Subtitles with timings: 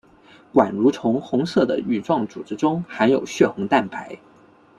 [0.51, 4.17] 管蠕虫红色的羽状组织中含有血红蛋白。